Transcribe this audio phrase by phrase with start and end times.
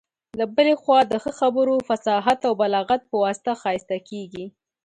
[0.39, 4.45] له بلي خوا د ښه خبرو، فصاحت او بلاغت په واسطه ښايسته کيږي.